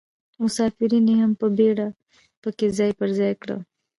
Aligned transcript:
مسافرین 0.43 1.05
یې 1.13 1.27
په 1.39 1.47
بیړه 1.57 1.87
په 2.41 2.49
کې 2.57 2.67
ځای 2.77 2.91
پر 2.99 3.09
ځای 3.19 3.33
کړل. 3.41 3.59